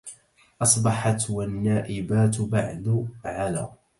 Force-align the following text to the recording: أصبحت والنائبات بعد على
أصبحت 0.61 1.29
والنائبات 1.29 2.41
بعد 2.41 3.07
على 3.25 3.73